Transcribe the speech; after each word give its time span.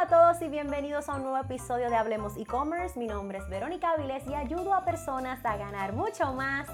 a 0.00 0.06
todos 0.06 0.40
y 0.40 0.48
bienvenidos 0.48 1.10
a 1.10 1.16
un 1.16 1.24
nuevo 1.24 1.36
episodio 1.36 1.90
de 1.90 1.96
Hablemos 1.96 2.34
e-commerce. 2.38 2.98
Mi 2.98 3.06
nombre 3.06 3.36
es 3.36 3.46
Verónica 3.50 3.90
Avilés 3.90 4.26
y 4.26 4.34
ayudo 4.34 4.72
a 4.72 4.82
personas 4.82 5.44
a 5.44 5.58
ganar 5.58 5.92
mucho 5.92 6.32
más, 6.32 6.68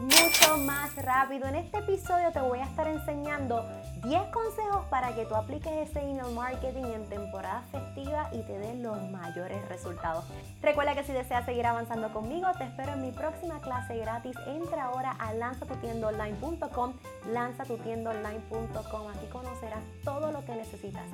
mucho 0.00 0.58
más 0.58 0.96
rápido. 0.96 1.46
En 1.46 1.54
este 1.54 1.78
episodio 1.78 2.32
te 2.32 2.40
voy 2.40 2.58
a 2.58 2.64
estar 2.64 2.88
enseñando 2.88 3.64
10 4.02 4.20
consejos 4.32 4.84
para 4.90 5.14
que 5.14 5.26
tú 5.26 5.36
apliques 5.36 5.90
ese 5.90 6.00
email 6.00 6.34
marketing 6.34 6.86
en 6.86 7.08
temporada 7.08 7.62
festiva 7.70 8.30
y 8.32 8.42
te 8.42 8.58
den 8.58 8.82
los 8.82 9.00
mayores 9.10 9.68
resultados. 9.68 10.24
Recuerda 10.60 10.96
que 10.96 11.04
si 11.04 11.12
deseas 11.12 11.44
seguir 11.44 11.66
avanzando 11.66 12.12
conmigo, 12.12 12.48
te 12.58 12.64
espero 12.64 12.94
en 12.94 13.02
mi 13.02 13.12
próxima 13.12 13.60
clase 13.60 13.96
gratis. 13.96 14.34
Entra 14.44 14.86
ahora 14.86 15.12
a 15.20 15.32
lanzatutiendaonline.com, 15.34 16.94
lanzatutiendaonline.com. 17.32 19.08
Aquí 19.08 19.26
conocerás 19.30 19.82
todo 20.04 20.32
lo 20.32 20.44
que 20.44 20.54
necesitas 20.54 21.04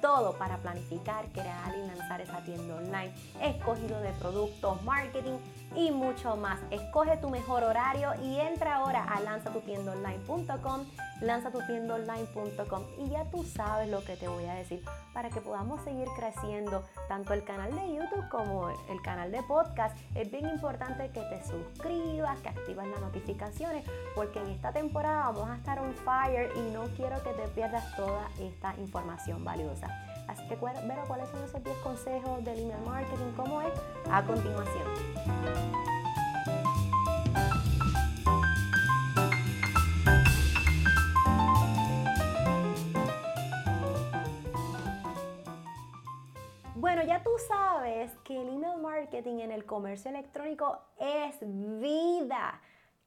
todo 0.00 0.32
para 0.34 0.56
planificar, 0.58 1.26
crear 1.32 1.74
y 1.76 1.86
lanzar 1.86 2.20
esa 2.20 2.38
tienda 2.44 2.76
online, 2.76 3.12
escogido 3.40 4.00
de 4.00 4.10
productos, 4.12 4.82
marketing 4.84 5.38
y 5.74 5.90
mucho 5.90 6.36
más. 6.36 6.60
Escoge 6.70 7.16
tu 7.18 7.30
mejor 7.30 7.64
horario 7.64 8.12
y 8.22 8.38
entra 8.38 8.76
ahora 8.76 9.04
a 9.04 9.20
lanzatutiendaonline.com, 9.20 10.86
lanzatutiendaonline.com 11.20 12.82
y 12.98 13.10
ya 13.10 13.24
tú 13.30 13.44
sabes 13.44 13.88
lo 13.88 14.04
que 14.04 14.16
te 14.16 14.28
voy 14.28 14.44
a 14.44 14.54
decir 14.54 14.84
para 15.12 15.30
que 15.30 15.40
podamos 15.40 15.82
seguir 15.82 16.06
creciendo 16.16 16.84
tanto 17.08 17.32
el 17.34 17.44
canal 17.44 17.74
de 17.74 17.94
YouTube 17.94 18.28
como 18.28 18.68
el 18.68 19.02
canal 19.02 19.30
de 19.30 19.42
podcast. 19.42 19.96
Es 20.14 20.30
bien 20.30 20.48
importante 20.48 21.10
que 21.10 21.20
te 21.20 21.42
suscribas, 21.44 22.40
que 22.40 22.48
activas 22.50 22.86
las 22.86 23.00
notificaciones 23.00 23.84
porque 24.14 24.40
en 24.40 24.48
esta 24.48 24.72
temporada 24.72 25.30
vamos 25.30 25.50
a 25.50 25.56
estar 25.56 25.78
on 25.80 25.94
fire 25.94 26.50
y 26.56 26.70
no 26.72 26.84
quiero 26.96 27.22
que 27.22 27.30
te 27.30 27.48
pierdas 27.48 27.96
toda 27.96 28.28
esta 28.40 28.74
información 28.78 29.44
valiosa. 29.44 29.88
Así 30.28 30.42
que, 30.46 30.56
ver 30.56 30.98
cuáles 31.06 31.28
son 31.30 31.42
esos 31.42 31.64
10 31.64 31.76
consejos 31.78 32.44
del 32.44 32.58
email 32.58 32.80
marketing, 32.84 33.32
cómo 33.34 33.62
es, 33.62 33.72
a 34.10 34.22
continuación. 34.22 35.97
Bueno, 46.98 47.12
ya 47.12 47.22
tú 47.22 47.30
sabes 47.46 48.10
que 48.24 48.42
el 48.42 48.48
email 48.48 48.80
marketing 48.80 49.38
en 49.38 49.52
el 49.52 49.64
comercio 49.64 50.10
electrónico 50.10 50.80
es 50.98 51.36
vida. 51.40 52.60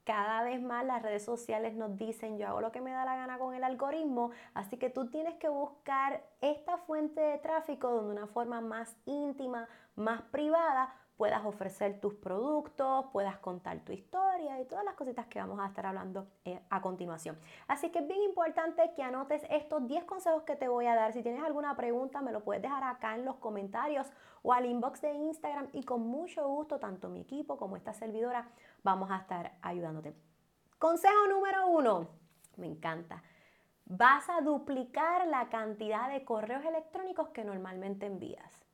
Cada 0.06 0.44
vez 0.44 0.62
más 0.62 0.86
las 0.86 1.02
redes 1.02 1.26
sociales 1.26 1.74
nos 1.74 1.98
dicen 1.98 2.38
yo 2.38 2.48
hago 2.48 2.62
lo 2.62 2.72
que 2.72 2.80
me 2.80 2.92
da 2.92 3.04
la 3.04 3.18
gana 3.18 3.38
con 3.38 3.54
el 3.54 3.66
algoritmo, 3.66 4.32
así 4.54 4.78
que 4.78 4.90
tú 4.90 5.10
tienes 5.10 5.36
que 5.40 5.50
buscar 5.50 6.24
esta 6.40 6.78
fuente 6.78 7.20
de 7.20 7.38
tráfico 7.40 7.92
donde 7.92 8.14
una 8.14 8.28
forma 8.28 8.62
más 8.62 8.96
íntima, 9.06 9.68
más 9.98 10.22
privada, 10.22 10.96
puedas 11.18 11.46
ofrecer 11.46 12.00
tus 12.00 12.16
productos, 12.16 13.06
puedas 13.12 13.38
contar 13.38 13.80
tu 13.82 13.92
historia 13.92 14.60
y 14.60 14.66
todas 14.66 14.84
las 14.84 14.96
cositas 14.96 15.28
que 15.28 15.40
vamos 15.40 15.60
a 15.60 15.68
estar 15.68 15.86
hablando 15.86 16.28
eh, 16.46 16.60
a 16.70 16.82
continuación. 16.82 17.38
Así 17.68 17.92
que 17.92 18.00
es 18.00 18.08
bien 18.08 18.24
importante 18.24 18.92
que 18.96 19.04
anotes 19.04 19.44
estos 19.50 19.88
10 19.88 20.06
consejos 20.06 20.44
que 20.44 20.56
te 20.56 20.68
voy 20.68 20.88
a 20.88 20.96
dar. 20.96 21.14
Si 21.14 21.22
tienes 21.22 21.44
alguna 21.44 21.76
pregunta, 21.76 22.22
me 22.22 22.32
lo 22.32 22.44
puedes 22.44 22.62
dejar 22.62 22.84
acá 22.84 23.16
en 23.16 23.26
los 23.26 23.36
comentarios 23.36 24.12
o 24.42 24.54
al 24.54 24.66
inbox 24.66 25.02
de 25.02 25.14
Instagram 25.14 25.70
y 25.74 25.84
con 25.84 26.02
mucho 26.02 26.48
gusto, 26.48 26.80
tanto 26.80 27.10
mi 27.10 27.22
equipo 27.22 27.58
como 27.58 27.78
esta 27.78 27.94
servidora, 27.94 28.50
vamos 28.84 29.12
a 29.12 29.18
estar 29.18 29.54
ayudándote. 29.62 30.16
Consejo 30.80 31.28
número 31.30 31.68
uno, 31.68 32.08
me 32.58 32.66
encanta. 32.66 33.22
Vas 33.86 34.30
a 34.30 34.42
duplicar 34.42 35.28
la 35.28 35.50
cantidad 35.50 36.10
de 36.10 36.24
correos 36.24 36.66
electrónicos 36.66 37.30
que 37.30 37.44
normalmente 37.44 38.06
envías. 38.06 38.66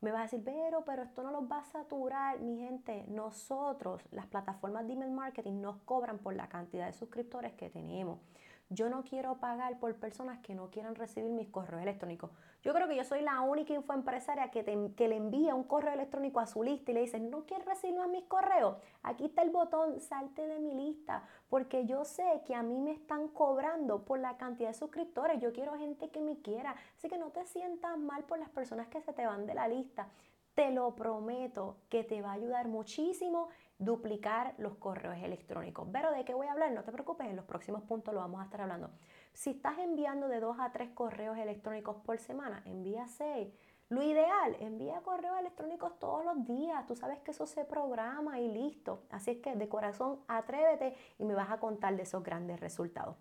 Me 0.00 0.12
vas 0.12 0.20
a 0.20 0.22
decir, 0.24 0.42
pero, 0.44 0.84
pero 0.84 1.02
esto 1.02 1.22
no 1.22 1.30
los 1.30 1.50
va 1.50 1.58
a 1.58 1.64
saturar. 1.64 2.40
Mi 2.40 2.58
gente, 2.58 3.04
nosotros, 3.08 4.02
las 4.10 4.26
plataformas 4.26 4.86
de 4.86 4.92
email 4.92 5.10
marketing, 5.10 5.60
nos 5.60 5.78
cobran 5.78 6.18
por 6.18 6.34
la 6.34 6.48
cantidad 6.48 6.86
de 6.86 6.92
suscriptores 6.92 7.54
que 7.54 7.70
tenemos. 7.70 8.20
Yo 8.68 8.90
no 8.90 9.04
quiero 9.04 9.38
pagar 9.38 9.78
por 9.78 9.94
personas 9.94 10.40
que 10.40 10.54
no 10.56 10.70
quieran 10.70 10.96
recibir 10.96 11.30
mis 11.30 11.48
correos 11.48 11.82
electrónicos. 11.82 12.32
Yo 12.62 12.74
creo 12.74 12.88
que 12.88 12.96
yo 12.96 13.04
soy 13.04 13.22
la 13.22 13.40
única 13.42 13.72
infoempresaria 13.72 14.50
que, 14.50 14.64
que 14.96 15.06
le 15.06 15.16
envía 15.16 15.54
un 15.54 15.62
correo 15.62 15.94
electrónico 15.94 16.40
a 16.40 16.48
su 16.48 16.64
lista 16.64 16.90
y 16.90 16.94
le 16.94 17.02
dice, 17.02 17.20
¿no 17.20 17.46
quieres 17.46 17.64
recibir 17.64 17.96
más 17.96 18.08
mis 18.08 18.24
correos? 18.24 18.76
Aquí 19.04 19.26
está 19.26 19.42
el 19.42 19.50
botón, 19.50 20.00
salte 20.00 20.48
de 20.48 20.58
mi 20.58 20.74
lista, 20.74 21.22
porque 21.48 21.86
yo 21.86 22.04
sé 22.04 22.42
que 22.44 22.56
a 22.56 22.64
mí 22.64 22.80
me 22.80 22.90
están 22.90 23.28
cobrando 23.28 24.04
por 24.04 24.18
la 24.18 24.36
cantidad 24.36 24.70
de 24.70 24.74
suscriptores. 24.74 25.40
Yo 25.40 25.52
quiero 25.52 25.78
gente 25.78 26.10
que 26.10 26.20
me 26.20 26.40
quiera. 26.40 26.74
Así 26.96 27.08
que 27.08 27.18
no 27.18 27.30
te 27.30 27.44
sientas 27.44 27.96
mal 27.96 28.24
por 28.24 28.40
las 28.40 28.50
personas 28.50 28.88
que 28.88 29.00
se 29.00 29.12
te 29.12 29.26
van 29.26 29.46
de 29.46 29.54
la 29.54 29.68
lista. 29.68 30.08
Te 30.56 30.72
lo 30.72 30.96
prometo 30.96 31.76
que 31.88 32.02
te 32.02 32.20
va 32.20 32.30
a 32.30 32.34
ayudar 32.34 32.66
muchísimo 32.66 33.48
duplicar 33.78 34.54
los 34.58 34.76
correos 34.76 35.16
electrónicos. 35.22 35.88
Pero 35.92 36.10
de 36.10 36.24
qué 36.24 36.34
voy 36.34 36.46
a 36.46 36.52
hablar, 36.52 36.72
no 36.72 36.82
te 36.82 36.92
preocupes, 36.92 37.26
en 37.28 37.36
los 37.36 37.44
próximos 37.44 37.82
puntos 37.82 38.14
lo 38.14 38.20
vamos 38.20 38.40
a 38.40 38.44
estar 38.44 38.60
hablando. 38.60 38.90
Si 39.32 39.50
estás 39.50 39.78
enviando 39.78 40.28
de 40.28 40.40
dos 40.40 40.56
a 40.58 40.72
tres 40.72 40.90
correos 40.90 41.36
electrónicos 41.36 41.96
por 42.04 42.18
semana, 42.18 42.62
envía 42.64 43.06
seis. 43.06 43.52
Lo 43.88 44.02
ideal, 44.02 44.56
envía 44.58 45.00
correos 45.02 45.38
electrónicos 45.38 45.96
todos 46.00 46.24
los 46.24 46.44
días. 46.44 46.86
Tú 46.86 46.96
sabes 46.96 47.20
que 47.20 47.30
eso 47.30 47.46
se 47.46 47.64
programa 47.64 48.40
y 48.40 48.48
listo. 48.50 49.04
Así 49.10 49.30
es 49.30 49.38
que 49.38 49.54
de 49.54 49.68
corazón 49.68 50.18
atrévete 50.26 50.96
y 51.18 51.24
me 51.24 51.34
vas 51.34 51.50
a 51.50 51.60
contar 51.60 51.94
de 51.94 52.02
esos 52.02 52.24
grandes 52.24 52.58
resultados. 52.58 53.16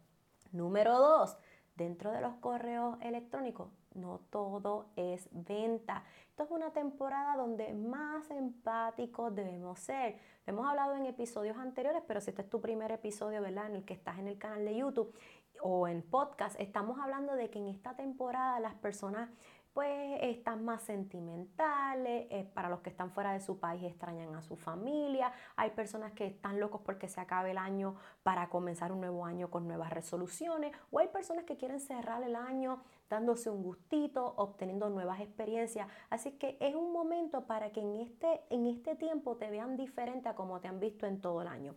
Número 0.51 0.97
dos, 0.97 1.37
dentro 1.75 2.11
de 2.11 2.21
los 2.21 2.35
correos 2.35 2.97
electrónicos, 3.01 3.69
no 3.93 4.19
todo 4.29 4.87
es 4.95 5.29
venta. 5.31 6.03
Esto 6.29 6.43
es 6.43 6.51
una 6.51 6.71
temporada 6.71 7.35
donde 7.37 7.73
más 7.73 8.29
empáticos 8.29 9.33
debemos 9.33 9.79
ser. 9.79 10.17
Lo 10.45 10.53
hemos 10.53 10.67
hablado 10.67 10.95
en 10.95 11.05
episodios 11.05 11.57
anteriores, 11.57 12.03
pero 12.07 12.21
si 12.21 12.31
este 12.31 12.41
es 12.41 12.49
tu 12.49 12.61
primer 12.61 12.91
episodio, 12.91 13.41
¿verdad? 13.41 13.67
En 13.67 13.75
el 13.77 13.85
que 13.85 13.93
estás 13.93 14.19
en 14.19 14.27
el 14.27 14.37
canal 14.37 14.65
de 14.65 14.75
YouTube 14.75 15.13
o 15.61 15.87
en 15.87 16.01
podcast, 16.01 16.59
estamos 16.59 16.99
hablando 16.99 17.35
de 17.35 17.49
que 17.49 17.59
en 17.59 17.67
esta 17.67 17.95
temporada 17.95 18.59
las 18.59 18.75
personas 18.75 19.29
pues 19.75 20.19
están 20.21 20.63
más 20.63 20.83
sentimentales, 20.83 22.27
eh, 22.29 22.49
para 22.53 22.69
los 22.69 22.79
que 22.79 22.89
están 22.89 23.11
fuera 23.11 23.33
de 23.33 23.41
su 23.41 23.59
país 23.59 23.83
extrañan 23.83 24.33
a 24.33 24.41
su 24.41 24.55
familia, 24.55 25.33
hay 25.57 25.71
personas 25.71 26.13
que 26.13 26.25
están 26.25 26.61
locos 26.61 26.79
porque 26.85 27.09
se 27.09 27.19
acabe 27.19 27.51
el 27.51 27.57
año 27.57 27.97
para 28.23 28.47
comenzar 28.47 28.93
un 28.93 29.01
nuevo 29.01 29.25
año 29.25 29.51
con 29.51 29.67
nuevas 29.67 29.91
resoluciones, 29.91 30.71
o 30.91 30.99
hay 30.99 31.09
personas 31.09 31.43
que 31.43 31.57
quieren 31.57 31.81
cerrar 31.81 32.23
el 32.23 32.37
año 32.37 32.79
dándose 33.09 33.49
un 33.49 33.63
gustito, 33.63 34.33
obteniendo 34.37 34.89
nuevas 34.89 35.19
experiencias. 35.19 35.89
Así 36.09 36.31
que 36.31 36.57
es 36.61 36.73
un 36.73 36.93
momento 36.93 37.45
para 37.45 37.71
que 37.73 37.81
en 37.81 37.97
este, 37.97 38.43
en 38.49 38.67
este 38.67 38.95
tiempo 38.95 39.35
te 39.35 39.49
vean 39.49 39.75
diferente 39.75 40.29
a 40.29 40.35
como 40.35 40.61
te 40.61 40.69
han 40.69 40.79
visto 40.79 41.05
en 41.05 41.19
todo 41.19 41.41
el 41.41 41.49
año. 41.49 41.75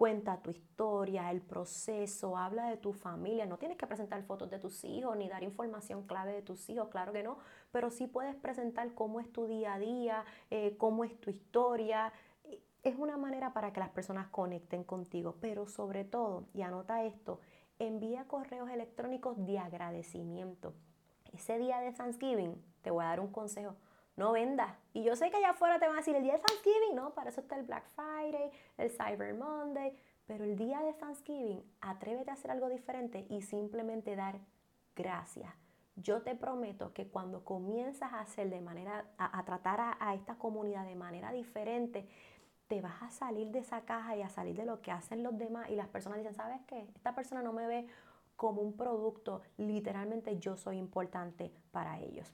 Cuenta 0.00 0.38
tu 0.38 0.50
historia, 0.50 1.30
el 1.30 1.42
proceso, 1.42 2.38
habla 2.38 2.70
de 2.70 2.78
tu 2.78 2.94
familia. 2.94 3.44
No 3.44 3.58
tienes 3.58 3.76
que 3.76 3.86
presentar 3.86 4.22
fotos 4.22 4.48
de 4.48 4.58
tus 4.58 4.82
hijos 4.82 5.14
ni 5.14 5.28
dar 5.28 5.42
información 5.42 6.06
clave 6.06 6.32
de 6.32 6.40
tus 6.40 6.70
hijos, 6.70 6.88
claro 6.88 7.12
que 7.12 7.22
no, 7.22 7.36
pero 7.70 7.90
sí 7.90 8.06
puedes 8.06 8.34
presentar 8.34 8.94
cómo 8.94 9.20
es 9.20 9.30
tu 9.30 9.44
día 9.46 9.74
a 9.74 9.78
día, 9.78 10.24
eh, 10.50 10.74
cómo 10.78 11.04
es 11.04 11.20
tu 11.20 11.28
historia. 11.28 12.14
Es 12.82 12.96
una 12.96 13.18
manera 13.18 13.52
para 13.52 13.74
que 13.74 13.80
las 13.80 13.90
personas 13.90 14.28
conecten 14.28 14.84
contigo, 14.84 15.36
pero 15.38 15.66
sobre 15.66 16.06
todo, 16.06 16.46
y 16.54 16.62
anota 16.62 17.04
esto, 17.04 17.40
envía 17.78 18.24
correos 18.24 18.70
electrónicos 18.70 19.36
de 19.44 19.58
agradecimiento. 19.58 20.72
Ese 21.34 21.58
día 21.58 21.78
de 21.80 21.92
Thanksgiving, 21.92 22.54
te 22.80 22.90
voy 22.90 23.04
a 23.04 23.08
dar 23.08 23.20
un 23.20 23.30
consejo 23.30 23.76
no 24.20 24.32
vendas. 24.32 24.76
Y 24.92 25.02
yo 25.02 25.16
sé 25.16 25.30
que 25.30 25.38
allá 25.38 25.50
afuera 25.50 25.78
te 25.78 25.86
van 25.86 25.96
a 25.96 26.00
decir 26.00 26.14
el 26.14 26.22
día 26.22 26.34
de 26.34 26.40
Thanksgiving, 26.40 26.94
no, 26.94 27.14
para 27.14 27.30
eso 27.30 27.40
está 27.40 27.56
el 27.56 27.64
Black 27.64 27.84
Friday, 27.96 28.50
el 28.76 28.90
Cyber 28.90 29.34
Monday, 29.34 29.96
pero 30.26 30.44
el 30.44 30.56
día 30.56 30.80
de 30.82 30.92
Thanksgiving, 30.92 31.64
atrévete 31.80 32.30
a 32.30 32.34
hacer 32.34 32.50
algo 32.50 32.68
diferente 32.68 33.26
y 33.30 33.40
simplemente 33.40 34.14
dar 34.16 34.38
gracias. 34.94 35.50
Yo 35.96 36.20
te 36.20 36.34
prometo 36.36 36.92
que 36.92 37.08
cuando 37.08 37.44
comienzas 37.44 38.12
a 38.12 38.20
hacer 38.20 38.50
de 38.50 38.60
manera, 38.60 39.06
a, 39.16 39.42
tratar 39.44 39.80
a, 39.80 39.96
a 39.98 40.14
esta 40.14 40.36
comunidad 40.36 40.84
de 40.84 40.96
manera 40.96 41.32
diferente, 41.32 42.06
te 42.68 42.82
vas 42.82 43.02
a 43.02 43.10
salir 43.10 43.48
de 43.48 43.60
esa 43.60 43.86
caja 43.86 44.16
y 44.16 44.22
a 44.22 44.28
salir 44.28 44.54
de 44.54 44.66
lo 44.66 44.82
que 44.82 44.92
hacen 44.92 45.22
los 45.22 45.36
demás 45.38 45.70
y 45.70 45.76
las 45.76 45.88
personas 45.88 46.18
dicen, 46.18 46.34
¿sabes 46.34 46.60
qué? 46.66 46.86
Esta 46.94 47.14
persona 47.14 47.42
no 47.42 47.54
me 47.54 47.66
ve 47.66 47.86
como 48.36 48.60
un 48.60 48.76
producto, 48.76 49.40
literalmente 49.56 50.38
yo 50.38 50.58
soy 50.58 50.76
importante 50.76 51.52
para 51.72 51.98
ellos. 52.00 52.32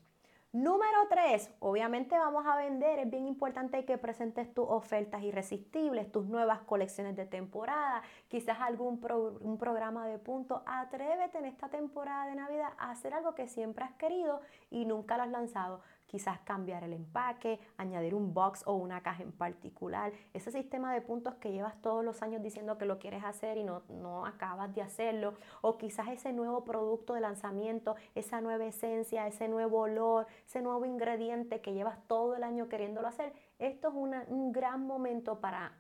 Número 0.57 1.07
tres, 1.11 1.51
obviamente 1.59 2.17
vamos 2.17 2.47
a 2.47 2.57
vender, 2.57 2.99
es 3.01 3.11
bien 3.11 3.27
importante 3.27 3.85
que 3.85 3.99
presentes 3.99 4.55
tus 4.55 4.65
ofertas 4.67 5.23
irresistibles, 5.23 6.11
tus 6.11 6.25
nuevas 6.29 6.63
colecciones 6.63 7.15
de 7.15 7.27
temporada, 7.27 8.03
quizás 8.29 8.59
algún 8.63 8.99
un 9.43 9.59
programa 9.59 10.07
de 10.07 10.19
puntos. 10.19 10.63
Atrévete 10.65 11.37
en 11.37 11.45
esta 11.45 11.69
temporada 11.69 12.25
de 12.25 12.37
Navidad 12.37 12.71
a 12.79 12.93
hacer 12.93 13.13
algo 13.13 13.35
que 13.35 13.49
siempre 13.49 13.85
has 13.85 13.93
querido 13.97 14.41
y 14.71 14.87
nunca 14.87 15.19
lo 15.19 15.25
has 15.25 15.31
lanzado. 15.31 15.83
Quizás 16.07 16.41
cambiar 16.41 16.85
el 16.85 16.93
empaque, 16.93 17.61
añadir 17.77 18.15
un 18.15 18.33
box 18.33 18.63
o 18.67 18.75
una 18.75 19.03
caja 19.03 19.23
en 19.23 19.33
particular. 19.33 20.13
Ese 20.33 20.51
sistema 20.51 20.93
de 20.93 21.01
puntos 21.01 21.35
que 21.35 21.53
llevas 21.53 21.81
todos 21.83 22.05
los 22.05 22.23
años 22.23 22.43
diciendo 22.43 22.79
que 22.79 22.87
lo 22.87 22.99
quieres 22.99 23.25
hacer 23.25 23.59
y 23.59 23.65
no, 23.65 23.83
no 23.89 24.25
acabas 24.25 24.75
de 24.75 24.83
hacerlo. 24.83 25.35
O 25.61 25.79
quizás 25.79 26.09
ese 26.09 26.33
nuevo 26.33 26.65
producto 26.65 27.15
de 27.15 27.21
lanzamiento, 27.21 27.97
esa 28.15 28.41
nueva 28.41 28.65
esencia, 28.65 29.27
ese 29.27 29.49
nuevo 29.49 29.81
olor, 29.81 30.27
ese 30.47 30.63
nuevo 30.63 30.85
ingrediente 30.85 31.61
que 31.61 31.75
llevas 31.75 31.99
todo 32.07 32.37
el 32.37 32.45
año 32.45 32.69
queriéndolo 32.69 33.09
hacer. 33.09 33.33
Esto 33.59 33.89
es 33.89 33.95
un 34.29 34.53
gran 34.53 34.87
momento 34.87 35.41
para 35.41 35.73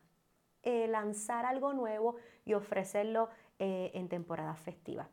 eh, 0.66 0.88
lanzar 0.88 1.46
algo 1.46 1.72
nuevo 1.72 2.16
y 2.44 2.54
ofrecerlo 2.54 3.28
eh, 3.60 3.92
en 3.94 4.08
temporada 4.08 4.56
festiva. 4.56 5.08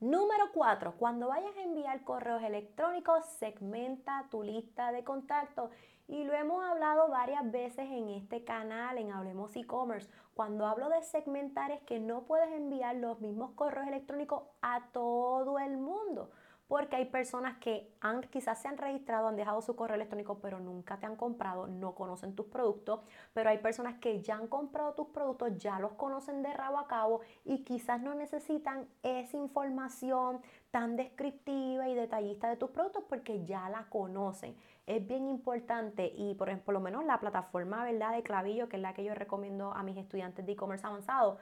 Número 0.00 0.52
4. 0.52 0.96
Cuando 0.98 1.28
vayas 1.28 1.56
a 1.56 1.62
enviar 1.62 2.04
correos 2.04 2.42
electrónicos, 2.42 3.24
segmenta 3.38 4.26
tu 4.30 4.42
lista 4.42 4.92
de 4.92 5.04
contactos. 5.04 5.70
Y 6.06 6.24
lo 6.24 6.34
hemos 6.34 6.62
hablado 6.62 7.08
varias 7.08 7.50
veces 7.50 7.88
en 7.90 8.10
este 8.10 8.44
canal, 8.44 8.98
en 8.98 9.10
Hablemos 9.10 9.56
e-commerce. 9.56 10.10
Cuando 10.34 10.66
hablo 10.66 10.90
de 10.90 11.02
segmentar 11.02 11.70
es 11.70 11.80
que 11.84 11.98
no 11.98 12.24
puedes 12.24 12.52
enviar 12.52 12.96
los 12.96 13.20
mismos 13.20 13.52
correos 13.52 13.88
electrónicos 13.88 14.42
a 14.60 14.86
todo 14.92 15.58
el 15.58 15.78
mundo 15.78 16.30
porque 16.68 16.96
hay 16.96 17.04
personas 17.04 17.58
que 17.58 17.92
han, 18.00 18.22
quizás 18.22 18.60
se 18.60 18.68
han 18.68 18.76
registrado, 18.76 19.28
han 19.28 19.36
dejado 19.36 19.62
su 19.62 19.76
correo 19.76 19.94
electrónico, 19.94 20.40
pero 20.40 20.58
nunca 20.58 20.98
te 20.98 21.06
han 21.06 21.16
comprado, 21.16 21.68
no 21.68 21.94
conocen 21.94 22.34
tus 22.34 22.46
productos, 22.46 23.00
pero 23.32 23.50
hay 23.50 23.58
personas 23.58 23.98
que 23.98 24.20
ya 24.20 24.36
han 24.36 24.48
comprado 24.48 24.94
tus 24.94 25.08
productos, 25.08 25.56
ya 25.58 25.78
los 25.78 25.92
conocen 25.92 26.42
de 26.42 26.52
rabo 26.52 26.78
a 26.78 26.88
cabo 26.88 27.20
y 27.44 27.62
quizás 27.62 28.00
no 28.00 28.14
necesitan 28.14 28.88
esa 29.02 29.36
información 29.36 30.40
tan 30.72 30.96
descriptiva 30.96 31.88
y 31.88 31.94
detallista 31.94 32.48
de 32.48 32.56
tus 32.56 32.70
productos 32.70 33.04
porque 33.08 33.44
ya 33.44 33.68
la 33.68 33.88
conocen. 33.88 34.56
Es 34.86 35.06
bien 35.06 35.26
importante 35.28 36.12
y 36.14 36.34
por, 36.34 36.48
ejemplo, 36.48 36.66
por 36.66 36.74
lo 36.74 36.80
menos 36.80 37.04
la 37.04 37.20
plataforma 37.20 37.84
¿verdad? 37.84 38.12
de 38.12 38.22
Clavillo, 38.22 38.68
que 38.68 38.76
es 38.76 38.82
la 38.82 38.92
que 38.92 39.04
yo 39.04 39.14
recomiendo 39.14 39.72
a 39.72 39.82
mis 39.82 39.96
estudiantes 39.96 40.44
de 40.44 40.52
e-commerce 40.52 40.86
avanzado, 40.86 41.38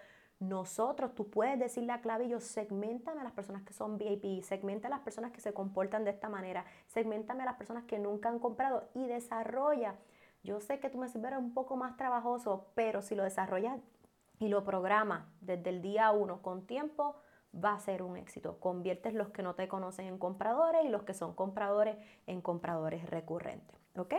nosotros, 0.48 1.14
tú 1.14 1.28
puedes 1.30 1.58
decirle 1.58 1.92
a 1.92 2.00
Clavillo, 2.00 2.40
segmentame 2.40 3.20
a 3.20 3.24
las 3.24 3.32
personas 3.32 3.62
que 3.62 3.72
son 3.72 3.98
VIP, 3.98 4.42
segmenta 4.42 4.88
a 4.88 4.90
las 4.90 5.00
personas 5.00 5.32
que 5.32 5.40
se 5.40 5.52
comportan 5.52 6.04
de 6.04 6.10
esta 6.10 6.28
manera, 6.28 6.64
segmentame 6.86 7.42
a 7.42 7.46
las 7.46 7.56
personas 7.56 7.84
que 7.84 7.98
nunca 7.98 8.28
han 8.28 8.38
comprado 8.38 8.88
y 8.94 9.06
desarrolla. 9.06 9.96
Yo 10.42 10.60
sé 10.60 10.78
que 10.78 10.90
tú 10.90 10.98
me 10.98 11.06
es 11.06 11.14
un 11.14 11.54
poco 11.54 11.76
más 11.76 11.96
trabajoso, 11.96 12.66
pero 12.74 13.02
si 13.02 13.14
lo 13.14 13.22
desarrollas 13.22 13.80
y 14.38 14.48
lo 14.48 14.64
programas 14.64 15.24
desde 15.40 15.70
el 15.70 15.80
día 15.80 16.10
uno 16.12 16.42
con 16.42 16.66
tiempo, 16.66 17.16
va 17.54 17.74
a 17.74 17.80
ser 17.80 18.02
un 18.02 18.16
éxito. 18.16 18.58
Conviertes 18.60 19.14
los 19.14 19.30
que 19.30 19.42
no 19.42 19.54
te 19.54 19.68
conocen 19.68 20.06
en 20.06 20.18
compradores 20.18 20.84
y 20.84 20.88
los 20.88 21.04
que 21.04 21.14
son 21.14 21.34
compradores 21.34 21.96
en 22.26 22.40
compradores 22.40 23.08
recurrentes. 23.08 23.76
¿Ok? 23.96 24.14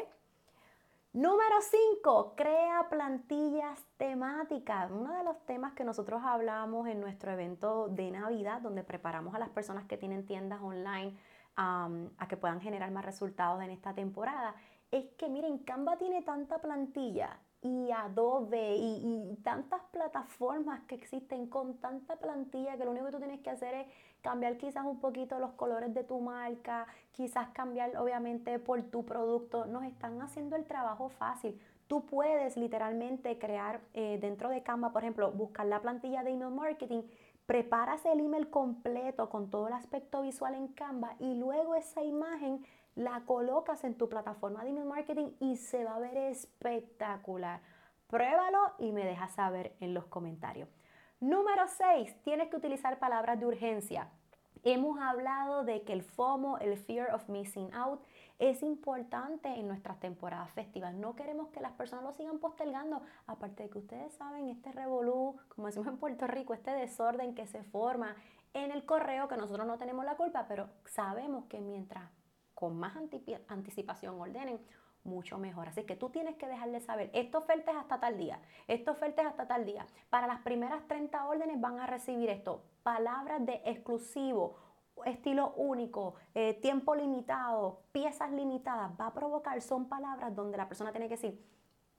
Número 1.16 1.62
5, 1.62 2.34
crea 2.36 2.88
plantillas 2.90 3.82
temáticas. 3.96 4.92
Uno 4.92 5.14
de 5.14 5.24
los 5.24 5.40
temas 5.46 5.72
que 5.72 5.86
nosotros 5.86 6.22
hablamos 6.26 6.90
en 6.90 7.00
nuestro 7.00 7.32
evento 7.32 7.88
de 7.88 8.12
Navidad, 8.12 8.60
donde 8.60 8.84
preparamos 8.84 9.34
a 9.34 9.40
las 9.40 9.48
personas 9.48 9.86
que 9.86 9.96
tienen 9.96 10.26
tiendas 10.26 10.62
online 10.62 11.16
a 11.56 12.28
que 12.28 12.36
puedan 12.36 12.60
generar 12.60 12.92
más 12.92 13.06
resultados 13.06 13.64
en 13.64 13.70
esta 13.70 13.94
temporada, 13.94 14.56
es 14.92 15.06
que 15.18 15.30
miren, 15.30 15.60
Canva 15.60 15.96
tiene 15.96 16.22
tanta 16.22 16.58
plantilla 16.58 17.40
y 17.66 17.92
Adobe 17.92 18.76
y, 18.76 19.36
tantas 19.44 19.82
plataformas 19.92 20.82
que 20.84 20.94
existen 20.94 21.48
con 21.48 21.78
tanta 21.78 22.16
plantilla 22.16 22.78
que 22.78 22.86
lo 22.86 22.92
único 22.92 23.08
que 23.08 23.12
tú 23.14 23.18
tienes 23.18 23.40
que 23.40 23.50
hacer 23.50 23.74
es 23.74 23.88
cambiar 24.22 24.58
quizás 24.58 24.86
un 24.86 25.00
poquito 25.00 25.40
los 25.40 25.54
colores 25.54 25.92
de 25.94 26.04
tu 26.04 26.20
marca, 26.20 26.86
quizás 27.12 27.50
cambiar 27.50 27.98
obviamente 27.98 28.60
por 28.60 28.84
tu 28.84 29.04
producto. 29.04 29.66
Nos 29.66 29.84
están 29.84 30.22
haciendo 30.22 30.56
el 30.56 30.66
trabajo 30.66 31.10
fácil. 31.10 31.60
Tú 31.88 32.06
puedes 32.06 32.56
literalmente 32.56 33.40
crear 33.40 33.82
eh, 33.96 34.20
dentro 34.22 34.50
de 34.50 34.62
Canva, 34.62 34.92
por 34.92 35.02
ejemplo, 35.02 35.32
buscar 35.32 35.66
la 35.66 35.82
plantilla 35.82 36.24
de 36.24 36.32
email 36.32 36.52
marketing, 36.54 37.02
preparas 37.48 38.06
el 38.06 38.20
email 38.20 38.52
completo 38.52 39.30
con 39.30 39.50
todo 39.50 39.68
el 39.68 39.74
aspecto 39.74 40.22
visual 40.22 40.54
en 40.54 40.68
Canva 40.68 41.16
y 41.20 41.34
luego 41.34 41.74
esa 41.74 42.04
imagen 42.04 42.64
la 42.96 43.22
colocas 43.26 43.84
en 43.84 43.96
tu 43.96 44.10
plataforma 44.10 44.64
de 44.64 44.70
email 44.70 44.88
marketing 44.88 45.32
y 45.40 45.58
se 45.58 45.84
va 45.84 45.96
a 45.96 46.00
ver 46.00 46.18
espectacular. 46.18 47.62
Pruébalo 48.08 48.74
y 48.80 48.92
me 48.92 49.06
dejas 49.06 49.34
saber 49.34 49.76
en 49.80 49.94
los 49.94 50.06
comentarios. 50.06 50.70
Número 51.20 51.68
6, 51.68 52.22
tienes 52.24 52.50
que 52.50 52.58
utilizar 52.58 53.00
palabras 53.00 53.40
de 53.40 53.46
urgencia. 53.46 54.10
Hemos 54.64 55.00
hablado 55.00 55.64
de 55.64 55.84
que 55.84 55.94
el 55.94 56.02
FOMO, 56.02 56.58
el 56.58 56.78
Fear 56.78 57.14
of 57.14 57.30
Missing 57.30 57.74
Out, 57.74 58.02
es 58.40 58.64
importante 58.64 59.48
en 59.48 59.68
nuestras 59.68 60.00
temporadas 60.00 60.52
festivas. 60.52 60.94
No 60.94 61.16
queremos 61.16 61.50
que 61.50 61.62
las 61.62 61.72
personas 61.74 62.04
lo 62.04 62.14
sigan 62.14 62.40
postergando. 62.40 63.02
Aparte 63.28 63.64
de 63.64 63.70
que 63.70 63.78
ustedes 63.78 64.14
saben, 64.14 64.50
este 64.50 64.72
revolú, 64.72 65.38
como 65.50 65.68
decimos 65.68 65.88
en 65.88 65.98
Puerto 65.98 66.28
Rico, 66.28 66.54
este 66.54 66.72
desorden 66.72 67.36
que 67.36 67.48
se 67.48 67.64
forma 67.64 68.16
en 68.54 68.72
el 68.72 68.86
correo, 68.86 69.28
que 69.28 69.38
nosotros 69.38 69.68
no 69.68 69.78
tenemos 69.78 70.04
la 70.04 70.16
culpa, 70.16 70.46
pero 70.48 70.70
sabemos 70.86 71.46
que 71.46 71.62
mientras 71.62 72.10
con 72.56 72.78
más 72.80 72.96
anticipación 73.48 74.20
ordenen, 74.20 74.60
mucho 75.04 75.38
mejor. 75.38 75.68
Así 75.68 75.84
que 75.84 75.96
tú 75.96 76.10
tienes 76.10 76.36
que 76.36 76.48
dejarle 76.48 76.80
saber, 76.80 77.10
esta 77.14 77.38
oferta 77.38 77.72
es 77.72 77.78
hasta 77.78 78.00
tal 78.00 78.18
día, 78.18 78.40
esta 78.68 78.92
oferta 78.92 79.22
es 79.22 79.28
hasta 79.28 79.48
tal 79.48 79.66
día. 79.66 79.86
Para 80.10 80.28
las 80.28 80.42
primeras 80.42 80.88
30 80.88 81.28
órdenes 81.28 81.62
van 81.62 81.80
a 81.80 81.88
recibir 81.88 82.30
esto, 82.30 82.64
palabras 82.84 83.46
de 83.46 83.62
exclusivo, 83.66 84.58
estilo 85.06 85.54
único, 85.56 86.16
eh, 86.34 86.56
tiempo 86.56 86.96
limitado, 86.96 87.82
piezas 87.92 88.32
limitadas, 88.32 88.92
va 89.00 89.08
a 89.08 89.14
provocar, 89.14 89.62
son 89.62 89.88
palabras 89.88 90.36
donde 90.36 90.58
la 90.58 90.68
persona 90.68 90.92
tiene 90.92 91.08
que 91.08 91.16
decir, 91.16 91.40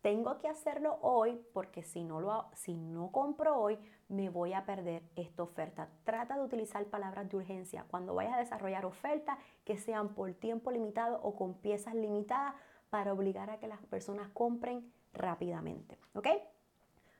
tengo 0.06 0.38
que 0.38 0.46
hacerlo 0.46 1.00
hoy 1.02 1.44
porque 1.52 1.82
si 1.82 2.04
no, 2.04 2.20
lo, 2.20 2.46
si 2.54 2.76
no 2.76 3.10
compro 3.10 3.58
hoy, 3.58 3.76
me 4.08 4.28
voy 4.28 4.52
a 4.52 4.64
perder 4.64 5.02
esta 5.16 5.42
oferta. 5.42 5.88
Trata 6.04 6.36
de 6.36 6.44
utilizar 6.44 6.84
palabras 6.84 7.28
de 7.28 7.36
urgencia 7.36 7.84
cuando 7.90 8.14
vayas 8.14 8.34
a 8.34 8.38
desarrollar 8.38 8.86
ofertas 8.86 9.36
que 9.64 9.78
sean 9.78 10.10
por 10.14 10.32
tiempo 10.34 10.70
limitado 10.70 11.20
o 11.24 11.34
con 11.34 11.54
piezas 11.54 11.96
limitadas 11.96 12.54
para 12.88 13.12
obligar 13.12 13.50
a 13.50 13.58
que 13.58 13.66
las 13.66 13.84
personas 13.86 14.28
compren 14.28 14.92
rápidamente. 15.12 15.98
¿Ok? 16.14 16.28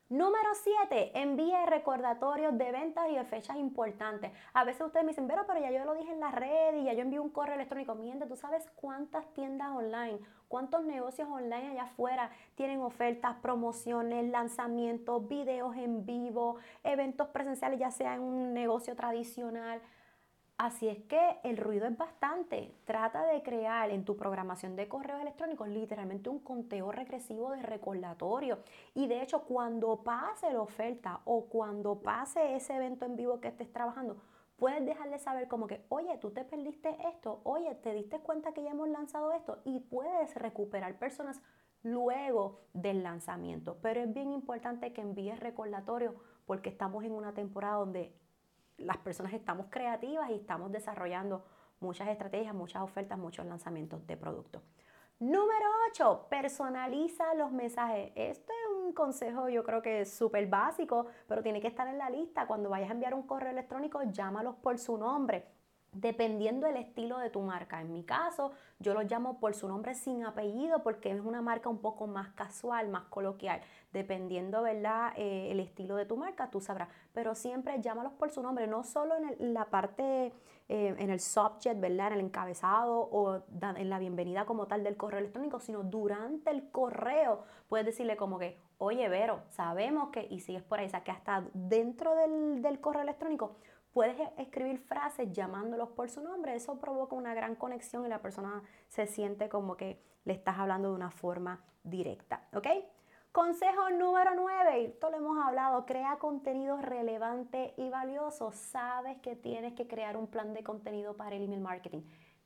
Número 0.09 0.55
7, 0.55 1.19
envíe 1.21 1.67
recordatorios 1.67 2.57
de 2.57 2.71
ventas 2.71 3.11
y 3.11 3.17
de 3.17 3.25
fechas 3.25 3.57
importantes. 3.57 4.31
A 4.53 4.63
veces 4.63 4.87
ustedes 4.87 5.05
me 5.05 5.11
dicen, 5.11 5.27
pero, 5.27 5.45
pero 5.49 5.59
ya 5.59 5.73
yo 5.73 5.85
lo 5.85 5.95
dije 5.95 6.13
en 6.13 6.21
la 6.21 6.31
red 6.31 6.77
y 6.77 6.85
ya 6.85 6.93
yo 6.93 7.01
envío 7.01 7.21
un 7.21 7.31
correo 7.31 7.57
electrónico. 7.57 7.97
Miente, 7.97 8.27
tú 8.27 8.37
sabes 8.37 8.71
cuántas 8.77 9.27
tiendas 9.33 9.71
online, 9.71 10.21
cuántos 10.49 10.85
negocios 10.85 11.29
online 11.29 11.71
allá 11.71 11.85
afuera 11.85 12.31
tienen 12.55 12.81
ofertas, 12.81 13.37
promociones, 13.37 14.31
lanzamientos, 14.31 15.27
videos 15.29 15.77
en 15.77 16.07
vivo, 16.07 16.57
eventos 16.85 17.29
presenciales, 17.29 17.79
ya 17.79 17.91
sea 17.91 18.15
en 18.15 18.23
un 18.23 18.55
negocio 18.55 18.95
tradicional. 18.97 19.81
Así 20.59 20.89
es 20.89 21.03
que 21.05 21.39
el 21.45 21.59
ruido 21.59 21.87
es 21.87 21.99
bastante. 21.99 22.75
Trata 22.87 23.27
de 23.27 23.43
crear 23.43 23.91
en 23.91 24.07
tu 24.07 24.17
programación 24.17 24.75
de 24.75 24.89
correos 24.89 25.21
electrónicos 25.21 25.69
literalmente 25.69 26.31
un 26.31 26.39
conteo 26.39 26.91
regresivo 26.93 27.51
de 27.51 27.63
recordatorio. 27.63 28.61
Y 28.95 29.07
de 29.07 29.21
hecho, 29.21 29.43
cuando 29.43 30.03
pase 30.03 30.51
la 30.51 30.63
oferta 30.63 31.21
o 31.27 31.45
cuando 31.45 32.01
pase 32.01 32.57
ese 32.57 32.75
evento 32.75 33.05
en 33.05 33.17
vivo 33.17 33.39
que 33.39 33.49
estés 33.49 33.71
trabajando, 33.71 34.17
puedes 34.57 34.85
dejarle 34.85 35.19
saber 35.19 35.49
como 35.49 35.67
que, 35.67 35.85
oye, 35.89 36.17
tú 36.19 36.31
te 36.31 36.45
perdiste 36.45 36.97
esto, 37.09 37.41
oye, 37.45 37.75
te 37.77 37.93
diste 37.93 38.21
cuenta 38.21 38.53
que 38.53 38.63
ya 38.63 38.71
hemos 38.71 38.89
lanzado 38.89 39.33
esto 39.33 39.61
y 39.65 39.81
puedes 39.81 40.35
recuperar 40.35 40.99
personas 40.99 41.43
luego 41.83 42.63
del 42.73 43.03
lanzamiento. 43.03 43.79
Pero 43.83 44.01
es 44.01 44.13
bien 44.13 44.33
importante 44.33 44.93
que 44.93 45.03
envíes 45.03 45.39
recordatorio 45.41 46.15
porque 46.47 46.71
estamos 46.71 47.05
en 47.05 47.13
una 47.13 47.35
temporada 47.35 47.77
donde 47.77 48.15
las 48.79 48.99
personas 48.99 49.33
estamos 49.33 49.67
creativas 49.71 50.31
y 50.31 50.35
estamos 50.35 50.73
desarrollando 50.73 51.45
muchas 51.81 52.09
estrategias, 52.09 52.55
muchas 52.55 52.83
ofertas, 52.83 53.19
muchos 53.19 53.47
lanzamientos 53.47 54.07
de 54.07 54.17
productos. 54.17 54.63
Número 55.19 55.67
8, 55.91 56.27
personaliza 56.29 57.35
los 57.35 57.51
mensajes. 57.51 58.13
Este 58.15 58.53
es 58.53 58.66
consejo 58.93 59.49
yo 59.49 59.65
creo 59.65 59.83
que 59.83 60.03
es 60.03 60.13
súper 60.13 60.47
básico, 60.47 61.07
pero 61.29 61.43
tiene 61.43 61.61
que 61.61 61.69
estar 61.69 61.89
en 61.89 61.99
la 61.99 62.11
lista. 62.11 62.47
Cuando 62.47 62.71
vayas 62.71 62.91
a 62.91 62.93
enviar 62.93 63.15
un 63.15 63.23
correo 63.23 63.51
electrónico, 63.51 64.03
llámalos 64.13 64.57
por 64.57 64.79
su 64.79 64.97
nombre 64.97 65.47
dependiendo 66.01 66.67
del 66.67 66.77
estilo 66.77 67.19
de 67.19 67.31
tu 67.31 67.41
marca. 67.41 67.81
En 67.81 67.93
mi 67.93 68.05
caso, 68.05 68.53
yo 68.79 68.95
los 68.95 69.11
llamo 69.11 69.39
por 69.39 69.55
su 69.55 69.67
nombre 69.69 69.95
sin 69.95 70.25
apellido 70.25 70.83
porque 70.83 71.11
es 71.11 71.21
una 71.21 71.41
marca 71.41 71.69
un 71.69 71.79
poco 71.79 72.07
más 72.07 72.29
casual, 72.31 72.89
más 72.89 73.05
coloquial. 73.05 73.61
Dependiendo, 73.93 74.63
¿verdad? 74.63 75.13
Eh, 75.17 75.51
el 75.51 75.61
estilo 75.61 75.97
de 75.97 76.05
tu 76.05 76.17
marca, 76.17 76.51
tú 76.51 76.61
sabrás. 76.61 76.89
Pero 77.13 77.35
siempre 77.35 77.81
llámalos 77.81 78.13
por 78.13 78.31
su 78.31 78.43
nombre, 78.43 78.67
no 78.67 78.85
solo 78.85 79.15
en 79.17 79.55
la 79.55 79.67
parte, 79.67 80.33
eh, 80.69 80.95
en 80.99 81.11
el 81.11 81.21
subject, 81.21 81.81
¿verdad? 81.81 82.09
En 82.09 82.13
el 82.15 82.21
encabezado 82.21 83.01
o 83.01 83.43
en 83.61 83.91
la 83.91 83.99
bienvenida 83.99 84.47
como 84.47 84.67
tal 84.67 84.85
del 84.85 84.97
correo 84.97 85.21
electrónico, 85.21 85.61
sino 85.61 85.83
durante 85.83 86.51
el 86.51 86.71
correo. 86.71 87.45
Puedes 87.69 87.87
decirle 87.87 88.17
como 88.17 88.39
que, 88.39 88.59
oye, 88.79 89.09
Vero, 89.09 89.43
sabemos 89.51 90.11
que, 90.11 90.27
y 90.31 90.41
sigues 90.41 90.63
por 90.63 90.79
ahí, 90.79 90.87
o 90.87 90.91
sea, 90.91 91.05
que 91.05 91.11
hasta 91.11 91.45
dentro 91.55 92.15
del, 92.15 92.63
del 92.63 92.81
correo 92.81 93.03
electrónico 93.03 93.57
Puedes 93.97 94.21
e-, 94.21 94.43
escribir 94.43 94.79
frases 94.79 95.33
llamándolos 95.33 95.89
por 95.89 96.11
su 96.11 96.21
nombre, 96.21 96.55
eso 96.55 96.79
provoca 96.79 97.17
una 97.17 97.33
gran 97.33 97.55
conexión 97.55 98.05
y 98.05 98.11
la 98.11 98.21
persona 98.21 98.63
se 98.89 99.07
siente 99.07 99.49
como 99.49 99.79
que 99.79 100.03
le 100.27 100.35
estás 100.35 100.59
hablando 100.59 100.91
de 100.91 100.97
una 100.97 101.11
forma 101.11 101.65
directa, 101.83 102.47
¿ok? 102.53 102.67
Consejo 103.37 103.91
número 103.91 104.31
9, 104.35 104.87
esto 104.87 105.11
lo 105.11 105.19
hemos 105.19 105.37
hablado, 105.39 105.85
crea 105.85 106.17
contenido 106.19 106.79
relevante 106.81 107.75
y 107.77 107.91
valioso. 107.91 108.51
Sabes 108.51 109.19
que 109.19 109.37
tienes 109.37 109.75
que 109.75 109.87
crear 109.87 110.17
un 110.17 110.27
plan 110.27 110.55
de 110.55 110.65
contenido 110.65 111.19
para 111.19 111.37
el 111.37 111.43
email 111.43 111.61
marketing. 111.61 112.01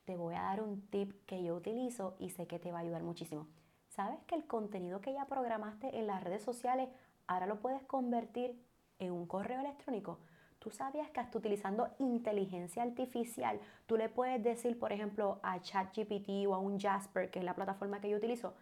Te 0.04 0.16
voy 0.16 0.34
a 0.34 0.42
dar 0.42 0.60
un 0.60 0.80
tip 0.88 1.12
que 1.26 1.44
yo 1.44 1.54
utilizo 1.54 2.16
y 2.18 2.30
sé 2.30 2.48
que 2.48 2.58
te 2.58 2.72
va 2.72 2.78
a 2.78 2.80
ayudar 2.80 3.04
muchísimo. 3.04 3.46
¿Sabes 3.86 4.18
que 4.26 4.34
el 4.34 4.48
contenido 4.48 5.00
que 5.00 5.12
ya 5.12 5.26
programaste 5.26 5.96
en 5.96 6.08
las 6.08 6.24
redes 6.24 6.42
sociales 6.42 6.88
ahora 7.28 7.46
lo 7.46 7.60
puedes 7.60 7.84
convertir 7.84 8.60
en 8.98 9.12
un 9.12 9.28
correo 9.28 9.60
electrónico? 9.60 10.18
Tú 10.58 10.70
sabías 10.70 11.08
que 11.10 11.20
hasta 11.20 11.38
utilizando 11.38 11.88
inteligencia 12.00 12.82
artificial, 12.82 13.60
tú 13.86 13.96
le 13.96 14.08
puedes 14.08 14.42
decir, 14.42 14.76
por 14.76 14.92
ejemplo, 14.92 15.38
a 15.44 15.62
ChatGPT 15.62 16.48
o 16.48 16.54
a 16.56 16.58
un 16.58 16.80
Jasper, 16.80 17.30
que 17.30 17.38
es 17.38 17.44
la 17.44 17.54
plataforma 17.54 18.00
que 18.00 18.10
yo 18.10 18.16
utilizo, 18.16 18.54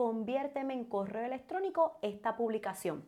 conviérteme 0.00 0.72
en 0.72 0.84
correo 0.86 1.26
electrónico 1.26 1.98
esta 2.00 2.34
publicación. 2.34 3.04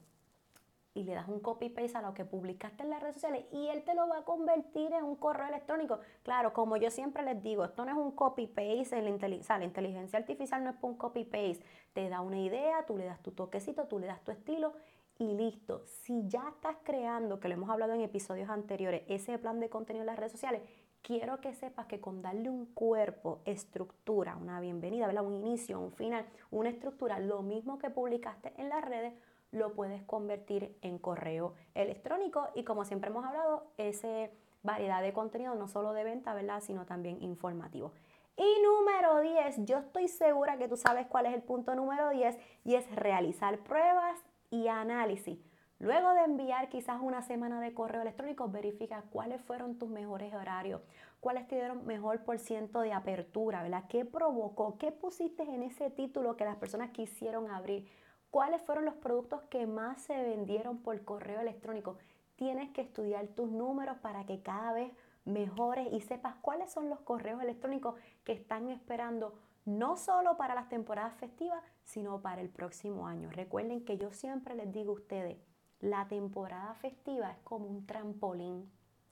Y 0.93 1.05
le 1.05 1.15
das 1.15 1.27
un 1.27 1.41
copy-paste 1.41 1.97
a 1.97 2.03
lo 2.03 2.13
que 2.13 2.27
publicaste 2.27 2.83
en 2.83 2.91
las 2.91 3.01
redes 3.01 3.15
sociales 3.15 3.47
y 3.51 3.69
él 3.69 3.83
te 3.83 3.95
lo 3.95 4.07
va 4.09 4.19
a 4.19 4.25
convertir 4.27 4.93
en 4.93 5.05
un 5.05 5.17
correo 5.17 5.49
electrónico. 5.49 6.01
Claro, 6.23 6.53
como 6.53 6.77
yo 6.77 6.91
siempre 6.91 7.23
les 7.23 7.43
digo, 7.43 7.65
esto 7.65 7.87
no 7.87 7.93
es 7.93 7.97
un 7.97 8.11
copy-paste 8.11 8.99
en 8.99 9.05
la 9.05 9.09
inteligencia, 9.09 9.57
la 9.57 9.65
inteligencia 9.65 10.19
artificial 10.19 10.63
no 10.65 10.69
es 10.69 10.77
un 10.83 10.99
copy-paste. 10.99 11.65
Te 11.95 12.11
da 12.11 12.21
una 12.21 12.39
idea, 12.39 12.85
tú 12.85 12.99
le 12.99 13.07
das 13.07 13.23
tu 13.23 13.31
toquecito, 13.31 13.87
tú 13.87 13.99
le 13.99 14.07
das 14.07 14.23
tu 14.23 14.31
estilo 14.31 14.75
y 15.19 15.33
listo. 15.33 15.87
Si 15.87 16.29
ya 16.29 16.47
estás 16.47 16.77
creando, 16.83 17.41
que 17.41 17.49
lo 17.49 17.55
hemos 17.55 17.71
hablado 17.71 17.95
en 17.95 18.03
episodios 18.03 18.51
anteriores, 18.51 19.05
ese 19.09 19.39
plan 19.39 19.61
de 19.61 19.71
contenido 19.71 20.03
en 20.03 20.09
las 20.09 20.19
redes 20.19 20.33
sociales, 20.33 20.61
quiero 21.03 21.41
que 21.41 21.53
sepas 21.55 21.87
que 21.87 22.01
con 22.01 22.23
darle 22.23 22.49
un 22.49 22.67
cuerpo, 22.67 23.41
estructura, 23.45 24.37
una 24.37 24.61
bienvenida, 24.61 25.09
un 25.23 25.35
inicio, 25.35 25.81
un 25.81 25.93
final, 25.93 26.25
una 26.51 26.71
estructura, 26.71 27.19
lo 27.19 27.43
mismo 27.43 27.79
que 27.79 27.91
publicaste 27.91 28.53
en 28.57 28.69
las 28.69 28.85
redes, 28.85 29.13
lo 29.51 29.75
puedes 29.75 30.03
convertir 30.05 30.77
en 30.81 30.99
correo 30.99 31.55
electrónico 31.75 32.49
y 32.55 32.65
como 32.65 32.85
siempre 32.85 33.11
hemos 33.11 33.25
hablado, 33.25 33.67
esa 33.77 34.31
variedad 34.63 35.03
de 35.03 35.13
contenido 35.13 35.55
no 35.55 35.69
solo 35.69 35.93
de 35.93 36.05
venta, 36.05 36.35
¿verdad? 36.35 36.63
sino 36.63 36.87
también 36.87 37.21
informativo. 37.23 37.93
Y 38.37 38.63
número 38.63 39.21
10, 39.21 39.67
yo 39.67 39.79
estoy 39.79 40.09
segura 40.09 40.57
que 40.57 40.69
tú 40.69 40.77
sabes 40.77 41.07
cuál 41.07 41.27
es 41.27 41.35
el 41.35 41.43
punto 41.43 41.75
número 41.75 42.09
10 42.11 42.39
y 42.65 42.77
es 42.77 42.91
realizar 42.95 43.59
pruebas 43.59 44.19
y 44.51 44.69
análisis. 44.69 45.39
Luego 45.83 46.15
de 46.15 46.23
enviar 46.23 46.69
quizás 46.69 47.01
una 47.03 47.23
semana 47.23 47.61
de 47.61 47.75
correo 47.75 48.03
electrónico, 48.03 48.49
verifica 48.49 49.03
cuáles 49.11 49.43
fueron 49.43 49.81
tus 49.81 49.91
mejores 49.91 50.33
horarios, 50.33 50.81
cuáles 51.19 51.49
te 51.49 51.57
dieron 51.57 51.85
mejor 51.85 52.23
por 52.23 52.39
ciento 52.39 52.83
de 52.83 52.93
apertura, 52.93 53.65
¿verdad? 53.65 53.83
¿Qué 53.89 54.05
provocó? 54.05 54.79
¿Qué 54.79 54.93
pusiste 54.93 55.43
en 55.43 55.65
ese 55.65 55.91
título 55.91 56.37
que 56.37 56.45
las 56.45 56.55
personas 56.55 56.91
quisieron 56.91 57.51
abrir? 57.51 57.89
¿Cuáles 58.31 58.63
fueron 58.63 58.85
los 58.85 58.95
productos 58.95 59.43
que 59.51 59.67
más 59.67 60.01
se 60.03 60.23
vendieron 60.23 60.79
por 60.79 61.03
correo 61.03 61.41
electrónico? 61.41 61.99
Tienes 62.37 62.71
que 62.71 62.83
estudiar 62.83 63.27
tus 63.27 63.51
números 63.51 63.97
para 63.97 64.25
que 64.25 64.41
cada 64.41 64.73
vez 64.73 64.93
mejores 65.25 65.93
y 65.93 66.01
sepas 66.01 66.37
cuáles 66.43 66.71
son 66.71 66.91
los 66.91 67.01
correos 67.01 67.43
electrónicos 67.43 67.97
que 68.23 68.35
están 68.35 68.69
esperando 68.69 69.35
no 69.65 69.97
solo 69.97 70.37
para 70.37 70.55
las 70.55 70.69
temporadas 70.69 71.15
festivas, 71.15 71.61
sino 71.83 72.23
para 72.23 72.41
el 72.41 72.51
próximo 72.51 73.09
año. 73.09 73.31
Recuerden 73.33 73.85
que 73.85 73.99
yo 73.99 74.13
siempre 74.13 74.55
les 74.55 74.73
digo 74.73 74.93
a 74.93 74.97
ustedes, 74.97 75.39
la 75.83 76.07
temporada 76.07 76.73
festiva 76.75 77.33
es 77.33 77.39
como 77.41 77.67
un 77.67 77.85
trampolín. 77.87 78.71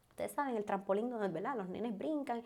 Ustedes 0.09 0.33
saben, 0.33 0.57
el 0.57 0.65
trampolín 0.65 1.11
donde 1.11 1.29
¿verdad? 1.29 1.57
los 1.57 1.69
nenes 1.69 1.99
brincan. 1.99 2.43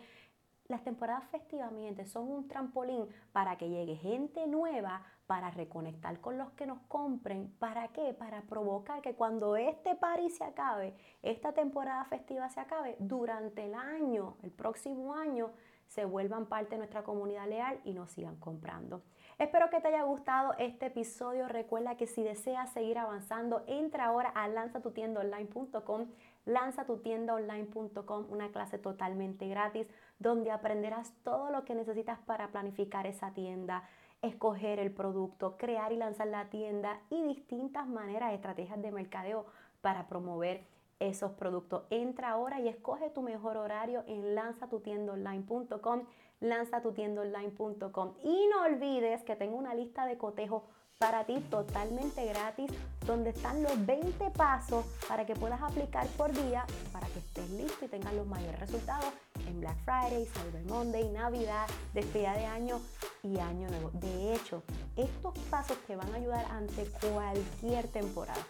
Las 0.67 0.83
temporadas 0.83 1.29
festivas, 1.29 1.71
son 2.07 2.27
un 2.31 2.47
trampolín 2.47 3.07
para 3.31 3.55
que 3.55 3.69
llegue 3.69 3.95
gente 3.95 4.47
nueva, 4.47 5.03
para 5.27 5.51
reconectar 5.51 6.19
con 6.21 6.39
los 6.39 6.49
que 6.53 6.65
nos 6.65 6.79
compren. 6.87 7.53
¿Para 7.59 7.89
qué? 7.89 8.15
Para 8.15 8.41
provocar 8.41 9.03
que 9.03 9.13
cuando 9.13 9.55
este 9.57 9.93
party 9.95 10.31
se 10.31 10.43
acabe, 10.43 10.95
esta 11.21 11.53
temporada 11.53 12.03
festiva 12.05 12.49
se 12.49 12.61
acabe, 12.61 12.95
durante 12.97 13.65
el 13.65 13.75
año, 13.75 14.37
el 14.41 14.49
próximo 14.49 15.13
año, 15.13 15.51
se 15.87 16.05
vuelvan 16.05 16.47
parte 16.47 16.71
de 16.71 16.79
nuestra 16.79 17.03
comunidad 17.03 17.47
leal 17.47 17.79
y 17.83 17.93
nos 17.93 18.11
sigan 18.11 18.35
comprando. 18.37 19.01
Espero 19.37 19.69
que 19.69 19.81
te 19.81 19.89
haya 19.89 20.03
gustado 20.03 20.53
este 20.59 20.85
episodio. 20.85 21.47
Recuerda 21.49 21.97
que 21.97 22.07
si 22.07 22.23
deseas 22.23 22.71
seguir 22.71 22.97
avanzando, 22.97 23.63
entra 23.67 24.05
ahora 24.05 24.29
a 24.29 24.47
lanzatutiendaonline.com, 24.47 26.07
lanzatutiendaonline.com, 26.45 28.27
una 28.29 28.51
clase 28.51 28.77
totalmente 28.77 29.47
gratis 29.49 29.87
donde 30.19 30.51
aprenderás 30.51 31.11
todo 31.23 31.51
lo 31.51 31.65
que 31.65 31.75
necesitas 31.75 32.19
para 32.19 32.47
planificar 32.47 33.07
esa 33.07 33.33
tienda, 33.33 33.83
escoger 34.21 34.79
el 34.79 34.91
producto, 34.91 35.57
crear 35.57 35.91
y 35.91 35.97
lanzar 35.97 36.27
la 36.27 36.49
tienda 36.49 37.01
y 37.09 37.21
distintas 37.23 37.87
maneras, 37.87 38.33
estrategias 38.33 38.81
de 38.81 38.91
mercadeo 38.91 39.45
para 39.81 40.07
promover 40.07 40.63
esos 40.99 41.31
productos. 41.33 41.83
Entra 41.89 42.31
ahora 42.31 42.59
y 42.59 42.67
escoge 42.67 43.09
tu 43.09 43.21
mejor 43.21 43.57
horario 43.57 44.03
en 44.07 44.35
lanzatutiendaonline.com, 44.35 46.03
lanzatutiendaonline.com. 46.39 48.13
Y 48.23 48.47
no 48.47 48.63
olvides 48.63 49.23
que 49.23 49.35
tengo 49.35 49.57
una 49.57 49.73
lista 49.73 50.05
de 50.05 50.17
cotejo 50.17 50.65
para 50.97 51.25
ti 51.25 51.39
totalmente 51.49 52.25
gratis, 52.25 52.71
donde 53.05 53.31
están 53.31 53.61
los 53.61 53.85
20 53.85 54.31
pasos 54.31 54.85
para 55.07 55.25
que 55.25 55.35
puedas 55.35 55.61
aplicar 55.61 56.07
por 56.17 56.31
día, 56.31 56.65
para 56.93 57.07
que 57.07 57.19
estés 57.19 57.49
listo 57.51 57.85
y 57.85 57.87
tengas 57.89 58.13
los 58.13 58.25
mayores 58.25 58.59
resultados 58.59 59.11
en 59.45 59.59
Black 59.59 59.77
Friday, 59.83 60.25
Cyber 60.25 60.63
Monday, 60.65 61.09
Navidad, 61.09 61.67
despedida 61.93 62.33
de 62.33 62.45
año 62.45 62.79
y 63.23 63.39
año 63.39 63.67
nuevo. 63.69 63.91
De 63.93 64.33
hecho, 64.33 64.63
estos 64.95 65.37
pasos 65.49 65.77
te 65.85 65.95
van 65.95 66.11
a 66.13 66.15
ayudar 66.15 66.45
ante 66.45 66.85
cualquier 67.01 67.87
temporada. 67.89 68.41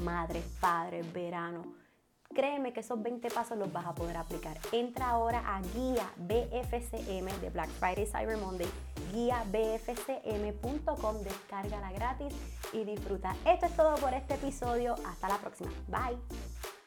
Madre, 0.00 0.42
padre, 0.60 1.02
verano, 1.02 1.80
Créeme 2.32 2.72
que 2.72 2.78
esos 2.78 3.02
20 3.02 3.28
pasos 3.30 3.58
los 3.58 3.72
vas 3.72 3.86
a 3.86 3.94
poder 3.94 4.16
aplicar. 4.16 4.56
Entra 4.70 5.08
ahora 5.08 5.42
a 5.44 5.60
guía 5.74 6.08
BFCM 6.16 7.26
de 7.40 7.50
Black 7.50 7.68
Friday 7.70 8.06
Cyber 8.06 8.36
Monday, 8.36 8.68
guía 9.12 9.42
bfcm.com, 9.50 11.22
descárgala 11.22 11.90
gratis 11.90 12.32
y 12.72 12.84
disfruta. 12.84 13.34
Esto 13.44 13.66
es 13.66 13.76
todo 13.76 13.96
por 13.96 14.14
este 14.14 14.34
episodio. 14.34 14.94
Hasta 15.04 15.28
la 15.28 15.38
próxima. 15.38 15.72
Bye. 15.88 16.79